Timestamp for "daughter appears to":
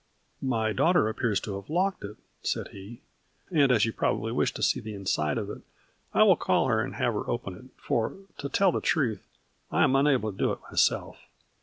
0.73-1.57